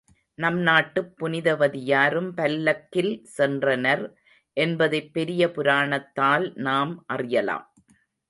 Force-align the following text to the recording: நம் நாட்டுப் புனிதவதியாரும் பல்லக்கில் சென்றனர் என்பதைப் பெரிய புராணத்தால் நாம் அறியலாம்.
நம் 0.37 0.57
நாட்டுப் 0.59 1.11
புனிதவதியாரும் 1.19 2.31
பல்லக்கில் 2.31 3.11
சென்றனர் 3.37 4.03
என்பதைப் 4.57 5.13
பெரிய 5.13 5.47
புராணத்தால் 5.47 6.53
நாம் 6.59 7.03
அறியலாம். 7.07 7.67